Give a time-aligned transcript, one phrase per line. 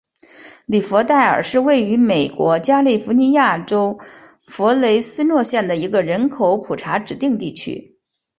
[0.65, 3.99] 里弗代尔是位于美国加利福尼亚州
[4.47, 7.99] 弗雷斯诺县的一个人口普查指定地区。